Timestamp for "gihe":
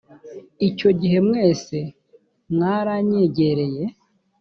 0.99-1.17